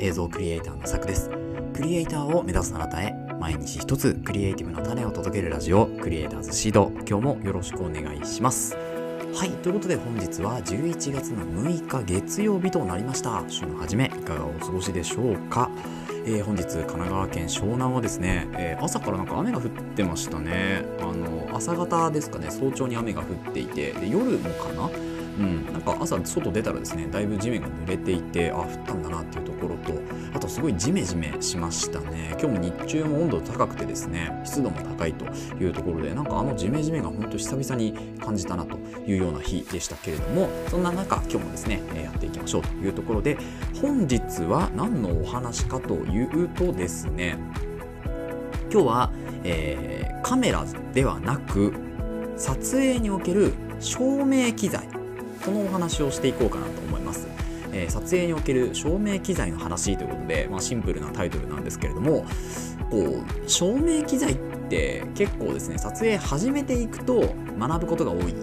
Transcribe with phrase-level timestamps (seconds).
[0.00, 1.30] 映像クリエイターのさくです。
[1.74, 8.76] クリエイターを目指すあなたへ毎日一つクリエイティブな種を届けるラジオクリエイターズシード今日もよろしくお願いします。
[9.34, 13.44] はいということで本日は11月の6日月曜日となりました。
[13.48, 15.70] 週の初めいかがお過ごしでしょうか？
[16.24, 20.84] えー、本日神奈川県湘南はですね、えー、朝からなんか雨が降ってましたね。
[21.00, 24.88] あの朝方ですかね早朝に雨が降っていてで夜もかな
[25.38, 29.92] うん、なんか朝外出たらですねだいぶ地面が濡れていてあ降ったんだなっていうところと
[30.34, 32.36] あとすごいジメジメしましたね。
[32.40, 35.24] 今日も日中も温度高くてですね湿度も高いと
[35.62, 43.38] いうところでなんかあのジメジメが本当久々に感じたなというような日でしたけれどもそんな中今日もですねやっていきましょうというところで
[43.80, 47.38] 本日は何のお話かというとですね
[48.72, 49.12] 今日は、
[49.44, 51.72] えー、カメラではなく
[52.36, 54.95] 撮影における照明機材
[55.46, 57.28] このお話をしていこうかなと思います。
[57.72, 62.24] えー、撮影における照明機材の話ということで、まあ、シンプルなタイトルなんですけれども
[62.90, 64.36] こう照明機材っ
[64.68, 68.34] て結構ですね撮影始めていくと学ぶことが多い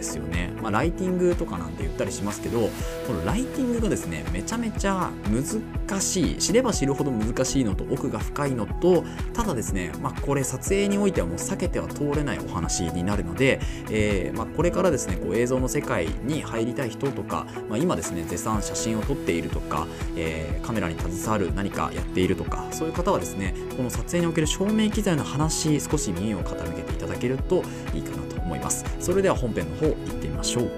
[0.00, 0.52] ですよね。
[0.62, 2.70] まあ、ライティングとかなんて言ったりしますけど、
[3.06, 27.62] このライティングがですね、めちゃめちゃ難しい、知れば知るほど難しいのと奥が深いのと、ただですね、まあ、これ撮影においてはもう避けては通れないお話になるので、えー、まあ、これからですね、こう映像の世界に入りたい人とか、ま今ですね、絶賛写真を撮っているとか、えー、カメラに携わる何かやっているとか、そういう方はですね、この撮影における照明機材の話、少し耳を傾けていただけると
[27.94, 28.19] いいかな
[28.60, 28.84] います。
[29.00, 30.70] それでは本編の方行ってみましょう。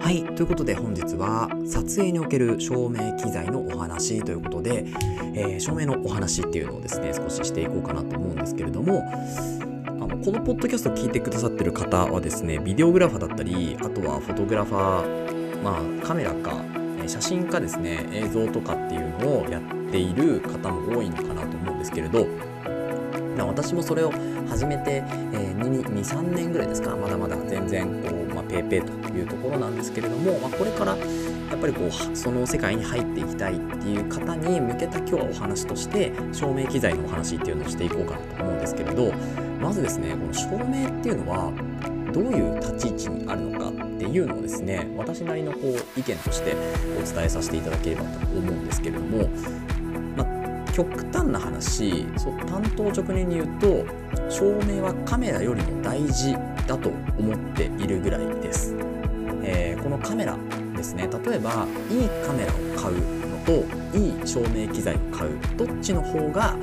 [0.00, 0.22] はい。
[0.34, 4.84] ということで本日は撮影における照明機材のお話ということで、
[5.34, 9.02] えー、照明のお話っていうのをですね少ししていこうかなと思うんですけれども
[9.86, 16.62] あのこのポッドキャストを聞いてくださってる方はですねビデオグラファーだったりあとはフォトグラファーまあカメラか
[17.08, 22.26] 写真家ですね映像とかっていうのをやっている方も多いのかなと思うんですけれど
[23.44, 24.12] 私もそれを
[24.48, 25.02] 始めて、
[25.32, 39.12] えー、23年ぐらいですかまだまだ全然こう、まあ、ペーペーというところなんですけれども、まあ、これからやっぱりこうその世界に入っていきたいっていう方に向けた今日はお話として照明機材のお話っていうのをしていこうかなと思うんですけれど
[39.60, 41.52] まずですねこの照明っていうのは
[42.12, 43.75] どういう立ち位置にあるのか
[44.06, 46.54] っていうのをですね私なりのこう意見として
[46.96, 49.28] お伝えさせていただければと思うんですけれども、
[50.16, 53.84] まあ、極端な話そう担当直入に言うと
[54.30, 56.34] 照明はカメラよりも大事
[56.66, 58.74] だと思っているぐらいです。
[59.48, 60.36] えー、このカメラ
[60.76, 63.64] ですね例えばいいカメラを買うのと
[63.96, 66.56] いい照明機材を買うどっちの方が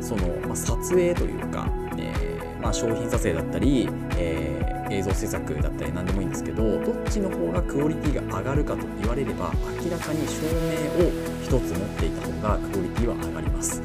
[0.00, 1.68] その、まあ、撮影というか、
[1.98, 9.52] えーまあ、商品撮影だったり、えー映像制作だったり何でもいいんですけどどっちの方がクオリティが上がるかと言われれば
[9.82, 11.10] 明らかに照明を
[11.42, 13.82] 1つ持っていた方がクオリティは上がります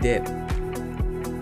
[0.00, 0.22] で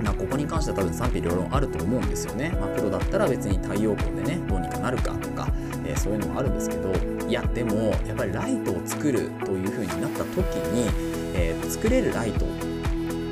[0.03, 2.57] まあ、ここに関しては多分賛否両論あると思うんですよね。
[2.59, 5.49] まあ、プロだったら別に太陽光でねどうにかなるかとか、
[5.85, 6.93] えー、そういうのもあるんですけど
[7.29, 10.37] いやでもやっぱりライトを作るという風になった時
[10.73, 10.89] に、
[11.35, 12.47] えー、作れるライト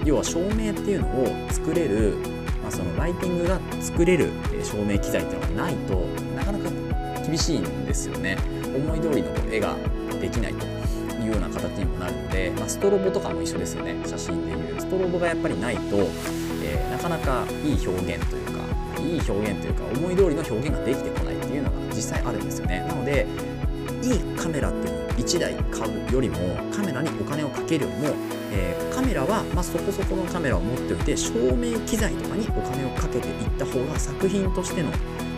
[0.04, 2.35] 要は照明っていうのを作れる
[2.66, 4.28] まあ、そのライティングが作れる
[4.64, 5.94] 照明機材っていうのがないと
[6.34, 6.68] なかなか
[7.24, 8.36] 厳しいんですよね。
[8.74, 9.76] 思い通りの絵が
[10.20, 10.66] できないと
[11.14, 13.94] いうような形にもなるので、まあ、ストロボとかも一緒ですよね。
[14.04, 14.80] 写真でいう。
[14.80, 15.82] ストロボがやっぱりないと、
[16.64, 22.84] えー、なかなかいい表現というかいい表現というか思い通りの表現ができてこないっていうのが実際あるんですよね。
[22.88, 23.28] なので
[24.02, 26.36] いいカメラっていうのを1台買うよりも
[26.74, 34.90] カメラにお金をかけるよりもえー、カメラは、まあ、そこそこのカメラを持っておいて照明機材とかにお金をかけていった方が作品としての、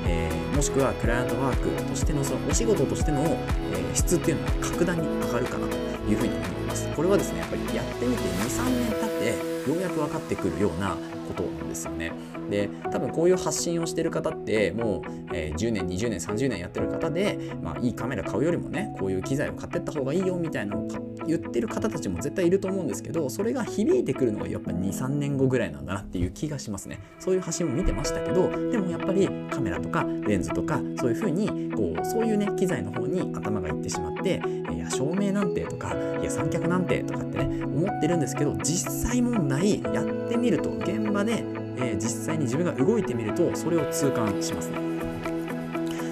[0.07, 5.77] えー、もしくはクライアントワークとしてのそのお仕事としての、えー、質っていうのは格段に上がるかなと
[6.09, 6.89] いうふうに思います。
[6.95, 10.97] これはですねやっぱりやってみて23年経ってようやく分かってくるような
[11.29, 12.13] ことなんですよね。
[12.51, 20.89] で多分こういう発信をしてる方ってもう、えー、10年20年30年やってる方で、まあ、いいカメラ買うよりもねこういう機材を買ってった方がいいよみたいなのを
[21.27, 27.01] 言ってる方たちも絶対いると思うんですけどそれが響いてくるのがやっぱ23年後ぐらいなんだなっていう気がしますね。
[27.19, 34.41] そういう発信も見てましたけどでもやっぱりカメラとかレンズとかそういう風にこうそういうね機材の方に頭がいってしまって
[34.75, 41.45] いや照明なんてとかいや三脚なんてとかってね思ってるんですけど実際問題やってみると現場で
[41.81, 44.79] えー、実際に自分が動いてみるとそれを痛感しますね。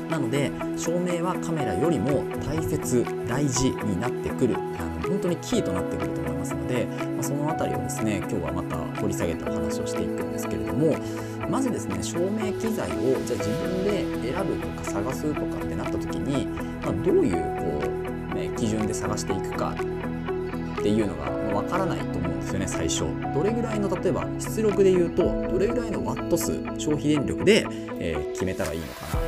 [0.08, 4.54] なので照明はカメラよりも大切大事になってくる。
[4.56, 10.96] あの本当にキーとなってくると思いますので、まあ、その辺りをですね今日はまた掘り下げたお話をしていくんですけれども
[11.48, 12.94] まずですね照明機材を
[13.24, 16.46] じゃあ自分で選ぶとか探すとかってなった時に、
[16.82, 17.88] まあ、どういうこ
[18.32, 19.74] う、ね、基準で探していくか
[20.86, 23.00] っていうのがわからないと思うんですよね最初。
[23.34, 27.66] どれぐらいの例えば出力で言うとどれぐらいのワット数消費電力で、
[27.98, 29.22] えー、決めたらいいのかなとか、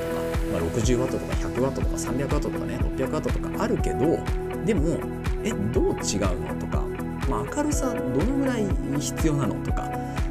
[0.52, 4.20] まあ、60W とか 100W とか 300W とかね 600W とかあるけど
[4.64, 5.00] でも
[5.42, 6.84] えどう違うのとか、
[7.28, 8.64] まあ、明るさどのぐらい
[9.00, 9.90] 必要なのとか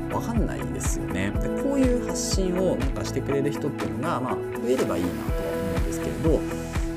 [0.09, 1.31] 分かんないですよね。
[1.31, 6.41] でこういう発信をなんかしてくれる人っていうのが、まあ、増えればいいなとは思うんですけれど、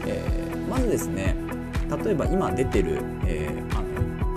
[0.06, 1.34] えー、まずですね
[2.04, 3.02] 例えば今出てる、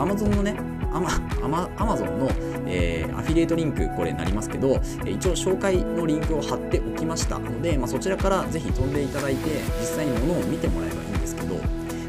[0.04, 0.56] Amazon のね
[0.94, 2.30] アマアマゾンの、
[2.68, 7.40] えー、アフィリエイトリンクこれになりますけどえ一応紹介のリンクを貼っておきました。
[7.40, 11.56] ので、まあ、そちらからぜひ飛んでいただいて実際に物を見てもらえばいいんですけど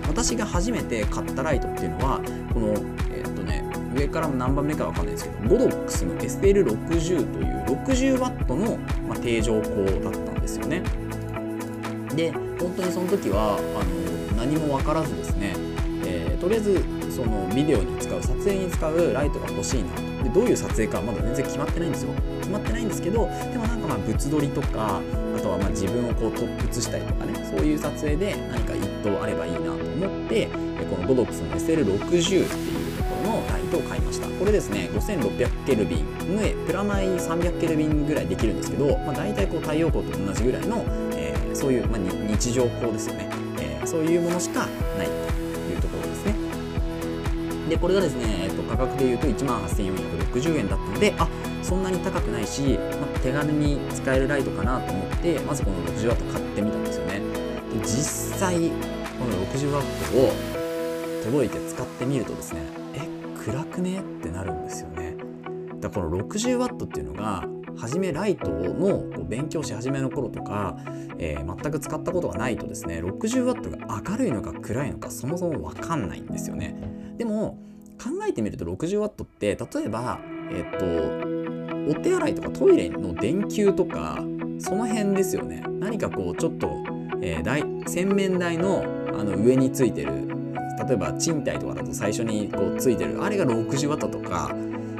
[0.08, 2.20] 私が初めて買ったライトっていうのは
[2.52, 2.74] この
[3.10, 3.64] えっとね
[3.94, 8.76] 上から何番目か分かんないですけどゴドックスの SL60 という 60W の、
[9.08, 10.82] まあ、定常光だったんですよね。
[12.14, 15.54] で本当にその時はあの何も分からずですね、
[16.04, 22.12] えー、とりあえずそのビデオに使う撮影に使うライトが欲しいなでどういう撮影かまだ全然決まってないんですよ。
[22.40, 25.00] 決まってないんですけどでもなんかまあ物撮りとか
[25.36, 27.34] あとはまあ自分をこう写したりとかね。
[27.44, 30.48] そういう撮影で何か一等あればいいなと思って
[30.90, 34.26] このゴドックスの SL60 っていうところのライトを買いました。
[34.26, 44.66] これですね5600ケルビンでプラマイ300ケルビンぐらいできるんですけど、まあ、大体こう太陽光と同じぐらいの、えー、そういう、まあ、日常光ですよね、えー、そういうものしか
[44.98, 45.23] ない。
[47.74, 51.28] でこれがですね、えっと、価格でいうと1万8460円だったのであ
[51.60, 57.18] そんなに高くないし、まあ、手軽に使えるライトかなと思ってまずこの 60W 買ってみたんですよね。
[57.18, 59.78] で実際この 60W
[60.20, 60.32] を
[61.24, 62.60] 届いて使ってみるとですね
[62.94, 63.08] え
[63.44, 65.16] 暗くねってなるんですよね。
[65.80, 67.44] だからこの 60W っていうのが
[67.76, 70.76] 初めライトの勉強し始めの頃とか、
[71.18, 77.03] えー、全く使ったことがないとですね 60W が明るいのか暗いのかそもそも分かんないんですよね。
[77.16, 77.58] でも
[78.02, 80.18] 考えてみると 60W って例えば
[80.50, 81.34] えっ、と
[81.90, 84.18] お手洗いとかトイレの電球とか
[84.58, 85.62] その辺ですよね。
[85.80, 86.70] 何かこうちょっと、
[87.20, 90.28] えー、洗面台のあの上についてる
[90.88, 94.50] 例えば賃貸とかだと最初にこうついてるあれが 60W とか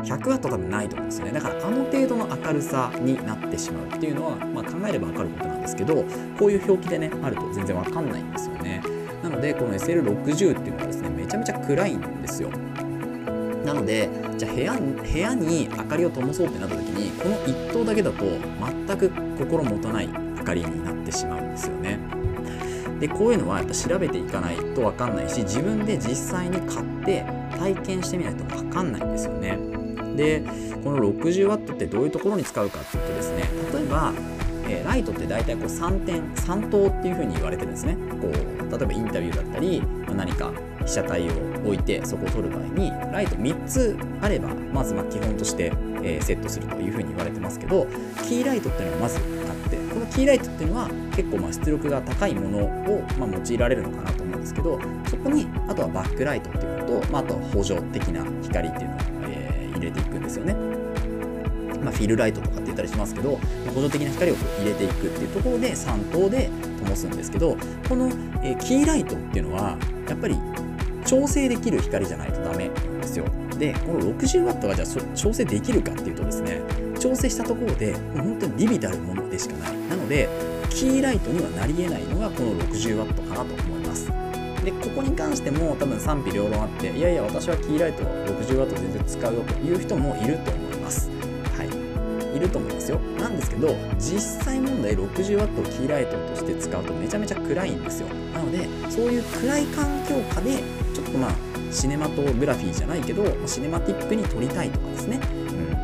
[0.02, 1.32] 100W 多分ないと思うんですよね。
[1.32, 6.05] だからあの程度の明るさになってしまうっていうのは、まあ、考えれば分かることなんですけど
[6.38, 8.82] こういう表記でねあると全然分かんないんですよね。
[9.25, 12.50] なのでこの SL60 っていうのはですねめちゃめちゃ暗いんですよ。
[13.65, 21.99] なのでじゃあ部屋部屋に明かりを灯そうってなった時にこの1灯だけだと全く心もたない明かりになってしまうんですよね。
[23.00, 27.25] でこういうのはやっぱ調べていかないと分かんないし自分で実際に買って
[27.59, 29.59] 体験してみないと分かんないんですよね。
[30.17, 30.43] で
[30.85, 34.12] この 60W ってどういうところに使うかっていうとですね例えば
[34.69, 40.52] えー、ライトって大体こう3点3灯っていう風に言われてるんですねこう例えばインタビューだったり、まあ、何か
[40.84, 41.32] 被写体を
[41.64, 45.72] 置いてそこを撮る場合にライト3つあればまずま基本として、
[46.02, 47.87] えー、セットするという風に言われてますけど
[48.28, 58.98] キーライトっていうのはまずあってこのキーライトっていうのは結構ま出力が高いものをま用いられるのかなと思うんですけどそこにあとはバックライトっていうのと、まあ、あとは補助的な光っていうのを、
[59.29, 60.83] えー、入れていくんですよね。
[61.84, 63.38] まあ、フィルライトとかって言ったりしますけど
[63.74, 66.50] 補助的な光を入れていくっていうところで3灯で
[66.84, 67.56] 灯すんですけど
[67.88, 68.10] この、
[68.43, 69.76] え、キーライトっていうのは
[70.08, 70.36] やっぱり
[71.05, 73.26] 調整できる光じゃないとダメなんですよ。
[73.58, 76.60] でこの 60W がじゃあ調整できるかっていうとですね
[76.98, 79.79] 調整したところでもう本当にビビたるものでしかない。
[79.88, 80.29] なので
[80.70, 84.10] キーライトにはなり得ないのがこの 60W かなと思います。
[84.64, 90.64] でここに関しても多分賛否両論あっていやいや私はキーライト 60W 全然使うよという人もいると思
[92.44, 92.98] ると思いますよ。
[93.19, 98.08] なんですけど実際問題 60W をキーライトとして使うとめちゃめちゃ暗いんですよ。
[98.32, 100.63] なのでそういう暗い環境下で
[100.94, 101.32] ちょっとまあ
[101.70, 105.20] シネマトグラフィーじゃないけどシネマティックに撮りたいとかですね、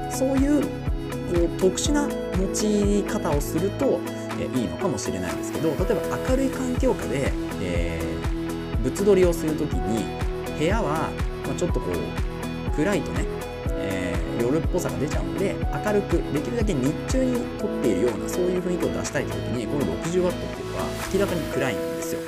[0.06, 0.66] うん、そういうこ
[1.36, 4.00] う特殊な持ち方をすると、
[4.38, 10.04] えいいのかもしれないんですけど例えば明るい環境下で、えー、物撮りをする時に
[10.58, 11.10] 部屋は、
[11.46, 13.24] まあ、ちょっとこう暗いとね、
[14.40, 15.54] 夜っぽさが出ちゃうので
[15.84, 20.28] 明るくできるだけ日中に撮っているようなそういう雰囲気を出したい時にこの 60W っていうの
[20.78, 22.20] は明らかに暗いんですよ。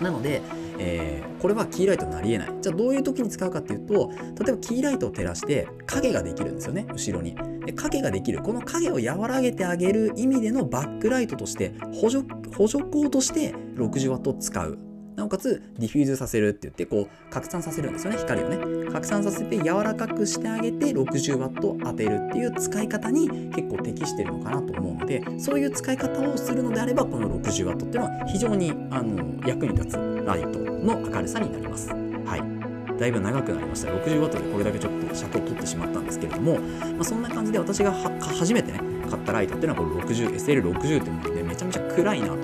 [0.00, 0.42] なので
[0.78, 2.52] えー、これはキーライトになりえない。
[2.60, 4.10] じゃあどういう時に使うかっていうと
[4.42, 7.36] 例えばキーライトを照らして影ができるんですよね後ろに。
[7.64, 8.42] で影ができる。
[8.42, 12.24] この影を和らげてあげる意味でのバックライトとして補助
[12.56, 14.78] 補助光として 60W を使う。
[15.16, 18.90] なおかつディフューズさせるって言ってこう拡散させるんですよね光をね。
[18.90, 31.88] 拡散させて柔らかくしてあげて 60W 当てるっていう使い方に結構適してるのかなと思うのでそういう使い方をするのであればこの 60W っていうのは非常にあの役に立つライトの明るさになります。
[31.90, 32.98] はい。
[32.98, 33.90] だいぶ長くなりました。
[33.90, 42.34] 60W でこれだけちょっと尺を取ってしまったんですけれども、まあ、そんな感じで私が初めてね買ったライトっていうのはこれ 60SL60 っていうものでめちゃめちゃ暗いなと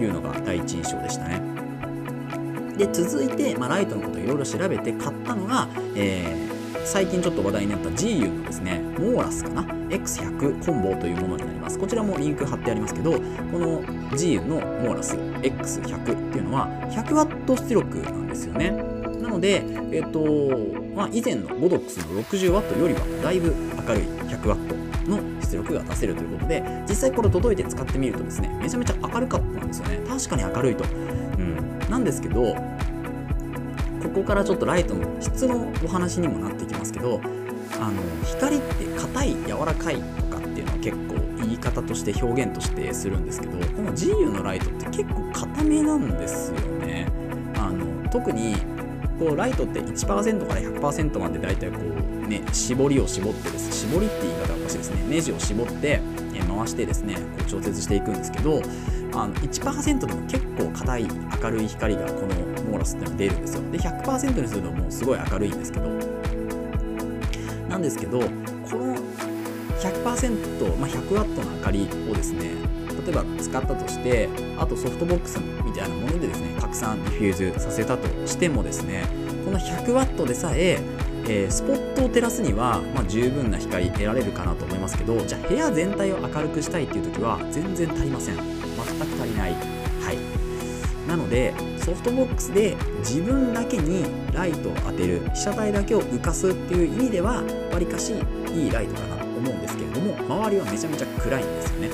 [0.00, 1.65] いうのが第一印象でしたね。
[2.76, 11.78] で続いて、まあ、ライトのことをいろいろ調べて買ったのが、えー、最近ちょっと話題になった G ユのですねモーラスかな？X100 コンボというものになります。
[11.78, 13.18] こちらもリンク貼ってありますけどこ
[13.58, 13.82] の
[14.16, 18.70] G ユのモーラス X100 っていうのは 100W 出力なんですよね。
[19.20, 20.20] なので、えっ、と
[20.94, 23.54] まあ、以前のボドックスの 60W よりはだいぶ
[23.86, 24.02] 明るい
[24.32, 30.00] 100W の出力が出せるということで実際これ届いて使ってみるとですねめちゃめちゃ明るかったんですよね。
[30.08, 30.84] 確かに明るいと。
[31.88, 32.54] なんですけど
[34.02, 37.20] ここからちょっとライトの質のお話にもなってきますけど
[37.80, 47.06] あの光って硬い柔らかいとかっていうのは結構言い方として表現としてするんですけどこの GU のライトって結構硬めなんですよね。
[47.58, 48.56] あの特に
[49.18, 51.66] こうライトって1%から100%までだいこ
[52.24, 53.86] うね絞りを絞ってです。
[53.86, 55.02] 絞りって言い方がおかしいですね。
[55.08, 56.00] ネジを絞って
[56.42, 58.62] 回してですねこう調節していくんですけど
[59.14, 61.08] あの1%でも結構硬い
[61.42, 63.70] 明るい光がこのモーラスっていうのは出るんですよ。
[63.70, 65.88] で100%にするともうすごい明るいんですけど
[67.68, 68.26] なんですけどこ
[68.76, 68.96] の
[69.80, 72.50] 100%ま 100w の明かりをですね
[73.04, 74.28] 例えば使ったとして
[74.58, 79.04] あとソフトボックスみたいなものでですね拡散ディフューズさせたとしてもですね
[79.44, 80.80] この 100W でさえ
[81.28, 88.36] えー、スポットを照らすには、まあ、十分な光得られるかなと思いますけどじゃあ部屋全体を明るくしたいっていう時は全然足りません。
[88.36, 89.52] 全く足りない。
[89.52, 91.08] はい。
[91.08, 95.22] なのでソフトボックスで自分だけにライトを当てる。
[95.34, 97.42] 被写体だけを浮かすっていう意味では
[97.72, 98.12] わりかし
[98.54, 101.90] いいライトかなと思うんですけれども周りはめちゃめちゃ暗いんですよね。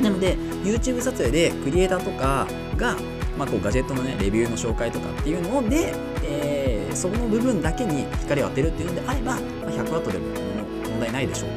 [0.00, 2.96] なので YouTube 撮影でクリエイターとかが、
[3.36, 5.94] まあ、こうガジェットのねレビューの紹介とかっていうので、
[6.24, 6.59] えー
[6.94, 10.26] その部分だけに光を当てるっていうのであれば、まあ、100W でも
[10.90, 11.50] 問題ないでしょう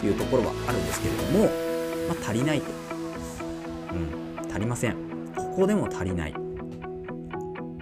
[0.00, 1.44] というところはあるんですけれども、
[2.08, 2.70] まあ、足りないと。
[3.92, 4.96] うん、足りません。
[5.36, 6.34] ここでも足りない。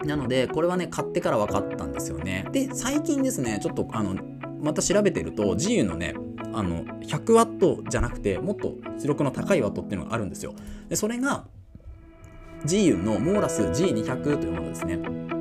[0.04, 2.46] なので、これはね、買ってから分かったんですよね。
[2.52, 4.16] で、最近ですね、ちょっとあの、
[4.62, 6.14] また調べてると、自由のね、
[6.52, 10.54] あの、100W じゃなくて、もっと出力の高いワットっていうのがあるんですよ。
[10.88, 11.46] で、それが、
[12.64, 15.35] GU のモーラス G200 というものですね。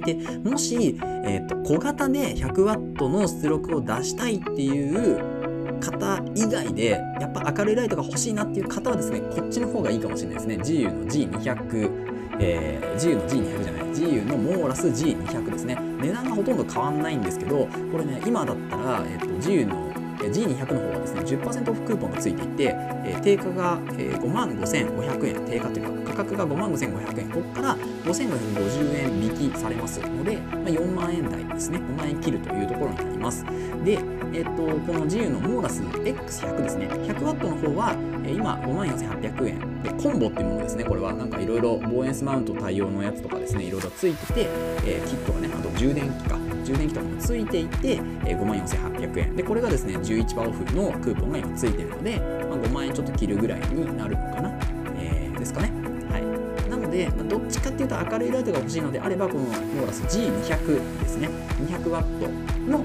[0.00, 0.14] で
[0.44, 6.90] もし、えーと、小型で 100W の出力を出したいっていう方以外で
[7.20, 10.56] やっぱ明るいライトが欲しいなっていう方はですねこっちの方がいいかもしれないですね。
[10.56, 12.10] GU の G200
[12.42, 13.82] えー、GU の G200 じゃない。
[13.92, 15.76] GU のモーラス G200 ですね。
[16.00, 19.89] 値段がほとんど変わんないんですけどこれね今だったら、えーと、GU の
[20.28, 31.78] G200 の方はですね10%オフクーポンがついていて、えー、定価が、えー、5万5500円定価というか価格が5万5500円ここから5550円引きされますので、まあ、4万円台ですね。
[31.78, 33.44] 5万円切るというところになります。
[33.84, 33.98] で、
[34.32, 36.88] えっ、とこの GU のモーラス X100 ですね。
[36.88, 37.94] 100W の方は
[38.26, 40.84] 今5万4800円でコンボっていうものですね。
[40.84, 44.48] これはなんかいろいろ防煙スマウント対応のやつとかですねいろいろついてて、
[44.84, 46.39] えー、キットがねあと充電器か。
[46.70, 49.36] 充電器とかもついていて、えー、54,800円。
[49.36, 54.52] でこれがですね11%オフのクーポンが今ついてるので、まあ、5万円ちょっと切るぐらいになるのかな、
[54.98, 55.72] えー、ですかね。
[56.10, 56.70] はい。
[56.70, 61.28] なので、ま、どっちかっていうと明るいライトが欲しいのであればこのモーラス G200 ですね。
[61.66, 62.84] 200W の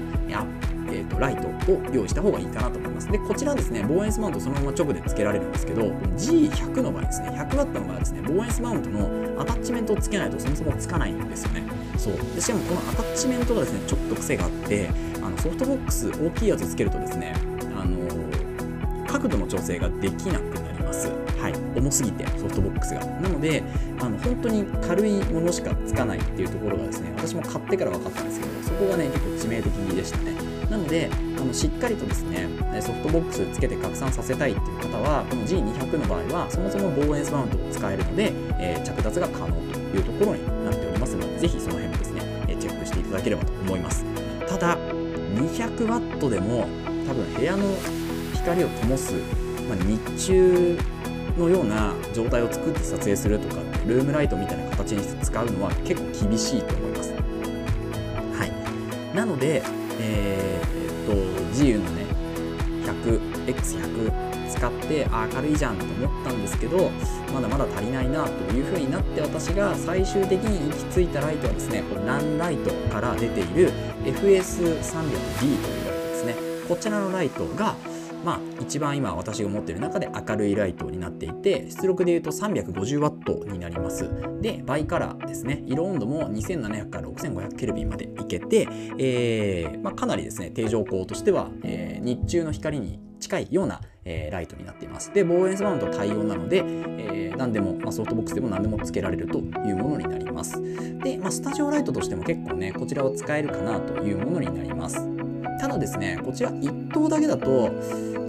[0.96, 3.08] えーと、ライトを用意した方がいいかなと思います。
[3.08, 5.82] で、こちらですね、防煙スマウントそのまま直で付けられるんですけど、
[6.16, 11.64] G100 の場合ですね、100W の場合ですね、防煙スマウントのアタッチメントを付けないとそもそもつかないんですよね。
[11.98, 12.14] そう。
[12.34, 14.88] でしかもこのアタッチメントがですね、ちょっと癖があって、
[15.22, 17.34] あのソフトボックス大きいやつつけるとですね、
[17.76, 17.98] あの
[19.06, 21.10] 角度の調整ができなくなります。
[21.38, 23.04] はい、重すぎてソフトボックスが。
[23.04, 23.62] なので、
[24.00, 30.55] あの本当に軽いものしかつかないっていうところがですね、私も買ってから分かったんですけど、そこがね、結構致命的でしたね。
[30.70, 32.48] なのであのしっかりとですね
[32.80, 42.20] ソフトボックスつけて拡散させたいっていう方はこの G200 の場合はそもそも防煙マウントを使えるので、えー、着脱が可能というところになっておりますのでぜひその辺もですね、
[42.60, 44.04] チェックしていただければと思います。
[44.48, 44.76] ただ
[45.36, 46.68] 200W でも
[47.06, 47.64] 多分部屋の
[48.34, 49.14] 光を灯す、
[49.68, 50.78] まあ、日中
[51.38, 57.12] のような状態を作って撮影するとかルームライトみたいな形にして使うのは結構厳しいと思います。
[57.12, 58.46] は
[59.12, 59.16] い。
[59.16, 59.62] なので
[59.98, 60.35] えー、
[61.56, 62.04] 自由のね
[62.84, 66.90] 100X100 使ってあ軽いじゃんと思ったんですけど
[67.32, 73.72] まだまだ足りないなというふうになって私が最終的に行き着いたライトはですねこランライトから出ている
[74.04, 76.36] FS300D というライトですね。
[76.68, 77.74] こちらのライトが
[78.26, 84.10] まあ、一番今私が持っている中で明るいライトになっていて出力でいうと 350W になります
[84.42, 88.66] でバイカラーですね色温度も2700から6500ケルビンまでいけて、
[88.98, 95.12] えーまあ、かなりですね定常光としては、えー、日中の光に近いような、えー、ライトになっています。
[95.12, 100.62] で、防煙スマウント対応なので、えー、何でも、まあ、ソフトボックスでも何でもつけられるというものになります。
[101.02, 105.15] で、まあ、スタジオライトとしても結構ね、こちらを使えるかなというものになります。
[105.58, 107.70] ただですね、こちら1灯だけだと、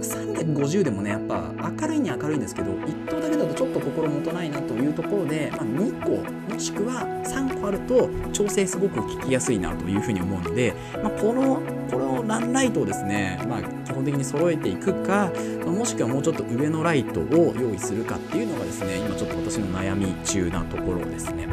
[0.02, 15.32] 350でもねやっぱ明るいに明るいんですけど1頭だけだとちょっと心もとないなというところで、まあ、2個もしくは3個あると調整すごく効きやすいなというふうに思うので、まあ、このこのランライトをですね、まあ、基本的に揃えていくか、
[15.66, 21.48] もしくはもうちょっと上のライトを用意するかっていうのがですね今ちょっと私の悩み中なところですね。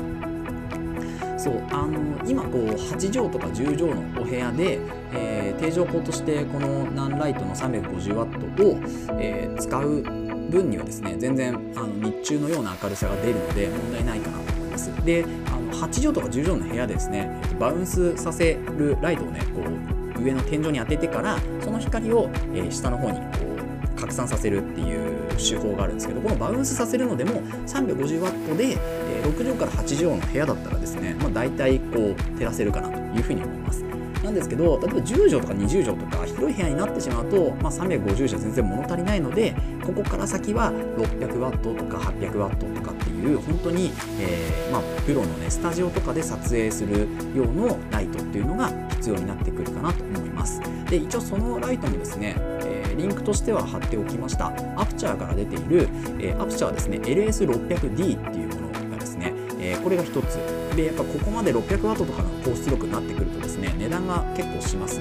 [1.38, 4.80] そうあの今こう8畳とか10畳のお部屋で、
[5.16, 8.80] えー、定常光としてこのナンライトの 350W を、
[9.20, 10.02] えー、使う
[10.50, 15.06] 分にはですね全然あの日中のような明るさが出るので問題ないかなと思います。
[15.06, 19.62] であの8畳とか10畳の部屋でですねバウンスさせるライトをねこ
[20.20, 23.26] う上の天井に当ててからその光を、えー、下の方にこ
[23.96, 33.84] う拡散させるっていう手法があるんですけどこのバウンスさせるのでも 350W で、え6畳から8畳の部屋だったらですね、まあ、大体こう照らせるかなというふうに思います。
[34.24, 39.56] なんですけど例えば10畳とか20畳とか広い部屋になってしまうと、まあ、350じゃ全然物足りないので
[39.86, 50.62] ここから先は 600W とか 800W とかっていう本当に、えー、まあ、プロのねスタジオとかで撮影する用のライトっていうのが必要になってくるかなと思います。
[50.90, 55.88] で一応そのライトもですね、えーリンクとしては貼っておきましたアプチャーから出ている、
[56.20, 65.00] えー、アプチャーですね LS600D っていうものがですね、えー、これが一つでやっぱここまで 600W とかの高出力になってくるとですね値段が結構します。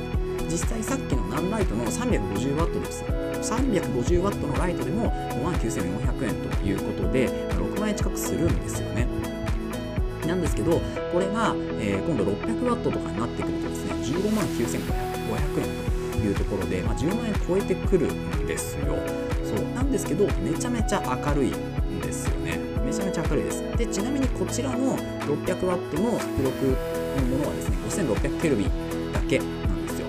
[0.48, 3.02] 実際さっきのナンライトの 350W です。
[3.04, 9.08] 350W のライトでも5万9400円ということで6万円近くするんですよね。
[10.26, 10.80] なんですけど
[11.12, 14.70] これが、えー、今度 600W とかになってくるとですね15万9500
[15.60, 18.96] 円というところで、まあ、10万円超えてくるんですよ。
[19.44, 19.64] そう。
[19.74, 22.36] なんですけどめちゃめちゃ明るいんですよ。
[22.94, 23.62] ちゃめちゃ明るいです。
[23.76, 26.76] でちなみにこちらの 600W の出力
[27.16, 27.68] のものはです
[28.00, 30.06] ね5600ケルビンだけなんですよ。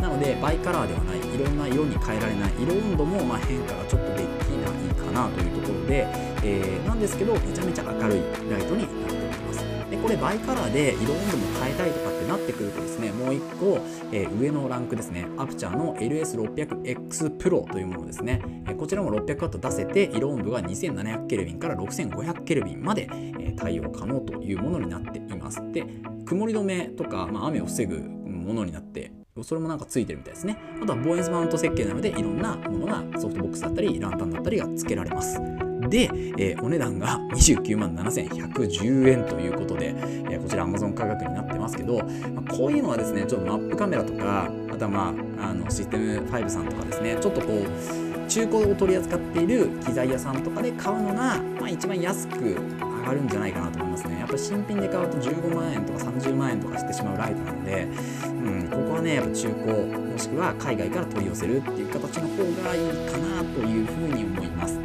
[0.00, 6.06] なのでバイカラーではないいろんな色に変えられない色温度もま変化がちょっとできないかなというところで、
[6.42, 9.64] えー、なんですけどめちゃめちゃ明るいライトになっております。
[9.90, 13.80] でこれバイカラーで色温度も変えたいとかなってくるとですねもう1個、
[14.12, 25.84] えー、上のランクですねアプチャーの LS600X Pro というものですね、えー、こちらも 600W 出せて色温度が2700ケルビンから6500ケルビンまで、えー、対応可能というものになっていますで
[26.24, 29.12] 曇り止めとか、まあ、雨を防ぐものになって
[29.42, 30.58] それもなんかついてるみたいですね。
[30.82, 35.40] あとはボーエンスマウント設計なのでいろんなものがソフトボックスだったりランタンだったりが付けられます。
[35.90, 52.38] で、えー、お値段が29万7110円ということで、えー、こちら Amazon 価格になってますけど、まあ、こういうのはですね、ちょっとマップカメラとか、あとはまあ、あのシステム5さんとかですね、ちょっとこう、中古を取り扱っている機材屋さんとかで買うのが、まあ、一番安く
[53.00, 54.20] 上がるんじゃないかなと思いますね。
[54.20, 57.88] やっぱり新品で買うと15万円とか30万円とかしてしまうライトなので、
[58.24, 64.78] うん、ここはね、やっぱ中古、もしくは海外から取り寄せるっていう形の方がいいかなというふうに思います。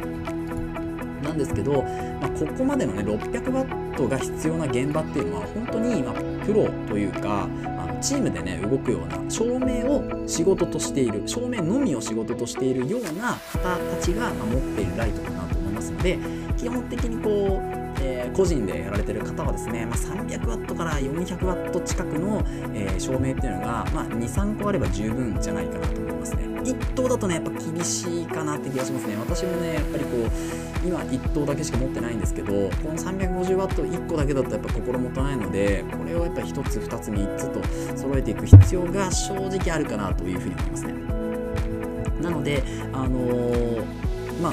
[1.36, 6.12] んですけど、まあ、ここまでのね 600W が必要な現場っていうのは本当に、ま
[6.46, 16.18] プロというかあのチームでね動くような照明を仕事としている照明のみを仕事としているような方たちが、ま持っているライトかなと思いますので
[16.56, 22.42] 基本的にこうえー、個人でやられてる方はですね、まあ、300W から 400W 近くの、
[22.74, 26.44] えー、照明っていうのが、まあ、23個あれば十分じゃないかなと思いますね。
[26.44, 29.16] 1灯だとねやっぱ厳しいかなって気がしますね。
[29.16, 40.94] 私もねやっぱりこう今1灯だけしか持ってないんですけどこの 350W1 個だけだとやっぱ心もとないのでこれをやっぱ1つ2つ3つと揃えていく必要が正直あるかなというふうに思いますね。
[42.22, 44.52] なのであのー、まあ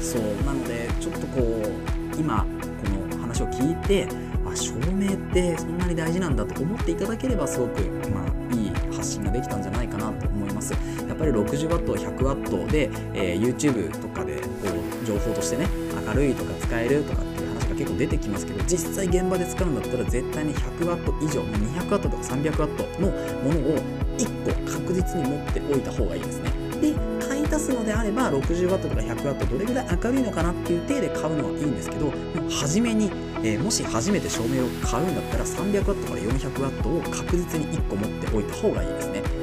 [0.00, 2.46] そうなのでちょっとこう今
[2.84, 4.08] この話を聞いて
[4.44, 10.72] あ照明ってそんなに大事なんだと思っていただければすごく、まあ、いい発信ができたんじゃないかなと思います。
[11.06, 14.15] やっぱり 60W、100W で、えー、YouTube とか
[15.06, 15.68] 情報としてね
[16.06, 23.10] 明るいとか使えるとかっていう話が結構出てきますけど実際現場で使うんだったら絶対に 100W 以上 200W とか 300W の
[23.42, 23.78] ものを
[24.18, 26.94] 1個確実に持っておいた方がいいですねで
[27.26, 32.12] 買い足すのであれば 60W とか 100W どれぐらい明るいのかなっていう体で買うのはいいんですけど
[32.50, 33.06] 初めに、
[33.42, 39.35] えー、もし初めて照明を買うんだったら 300W から 400W を確実に1個持っておいた方がいいですね。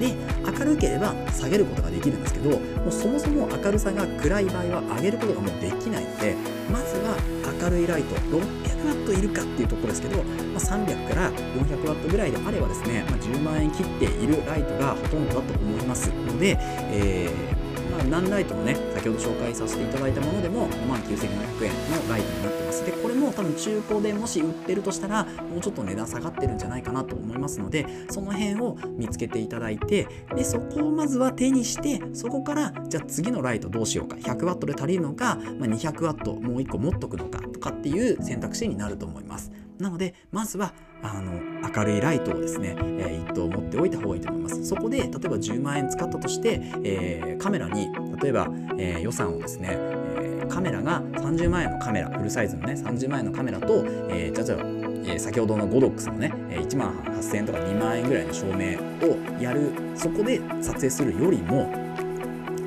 [0.00, 0.14] で
[0.58, 6.36] 明るければ下げることができるんですけどもうそもそも明るさが暗い場合は上げることがもうできないので
[6.70, 7.16] まずは
[7.62, 16.56] 明るいライト 600W いるかっていうところですけど、まあ、300から 400W ぐらいであればですね、まあ、10万円切っているライトがほとんどだと思いますので、
[16.90, 17.61] えー
[17.92, 22.84] まあ、何ライトもね先ほど紹介させていただいたものでも5万9700円のライトになってます。
[22.84, 39.52] でこれも多分中古でもし売ってるとしたらもうちょっと値段下がってるんじゃないかなと思いますのでその辺を見つけていただいてでそこをまずは手にしてそこからじゃあ次のライトどうしようか 100W で足りるのか、まあ、200W もう1個持っとくのかとかっていう選択肢になると思います。
[39.82, 41.32] なのでまずはあの
[41.74, 44.64] 明るいライトをですね、えー、1灯持っておいた方がいいと思います。
[44.64, 47.88] そこで例えば10万円使ったとして、えー、カメラに
[48.22, 48.46] 例えば、
[48.78, 54.58] えー、予算をですね、えカメラが30万円のカメラフルサイズのね30万円のカメラと、えー、じゃあ
[55.04, 59.72] え先ほどのゴドックスのね1万8000円とか2万円ぐらいの照明をやる。
[59.96, 61.72] そこで撮影するよりも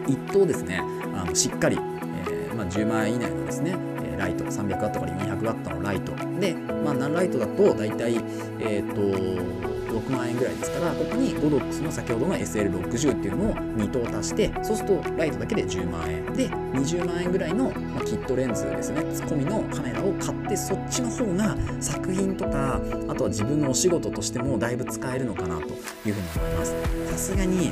[0.07, 0.81] 一等ですね
[1.15, 6.13] あのしっかり、えーまあ、10万円以内のですねライト 300W から 200W のライト。
[6.39, 8.15] で、まあ、何ライトだと大体、
[8.59, 16.25] えーと、6万円ぐらいですからここにゴドックスの先ほどの SL60 っていうのを2灯足してそうするとライトだけで10万円。
[16.33, 26.75] で20万円ぐらいの、まあ、キットレンズですねツッコミのカメラを買ってそっちの方が作品とかあとは自分のお仕事としてもだいぶ使えるのかなというふうに思います。
[27.11, 27.71] さすがに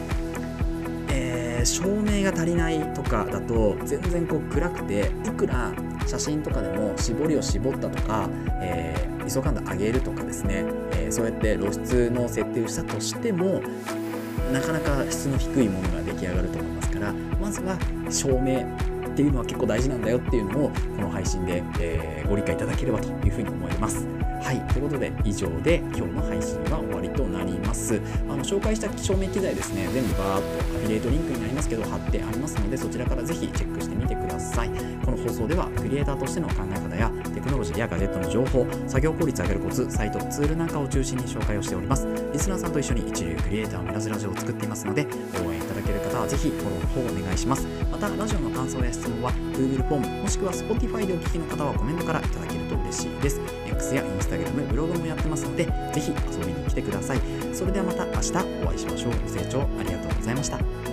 [1.65, 5.71] 照明が足りないとかだと全然こう暗くていくら
[6.05, 8.29] 写真とかでも絞りを絞ったとか、
[8.61, 13.61] えー、ISO 感度上げるとかですね、えー、そうやって露出の設定をしたとしても
[14.51, 17.77] なかなか質の低いものが出来上がると思いますからまずは
[18.09, 18.61] 照明
[19.13, 24.12] っていうのは結構大事なんだよっていうのをこの配信で、えー、ご理解いただければというふうに思います。
[24.43, 28.01] はい、ということで以上で今日の配信は終わりとなります。
[28.29, 34.69] あの紹介した照明機材ですね、全部バーっとアフィリエイトリンクになりますけど貼ってありますのでそちらからぜひチェックしてみてください。
[35.05, 37.09] この放送ではクリエイターとしての考え方や
[37.43, 42.07] テクノロジーやガジェットの情報、作業効率を上げるコツ、サイト、ツールなんかを中心に紹介をしております。
[42.31, 45.05] リスナーさんと一緒に一流クリエイターを目指すラジオを作っていますので
[45.45, 47.67] 応援いただける方はぜひフォローの方お願いします。
[47.91, 53.41] またラジオの感想や質問は Google フォームもしくは Spotify でお聞きの方はコメントからいただけると嬉しいです。
[53.67, 57.19] X や Instagram、ブログもやってますので、ぜひ遊びに来てください。
[57.51, 58.31] それではまた明日
[58.63, 59.11] お会いしましょう。
[59.11, 60.92] ご清聴ありがとうございました。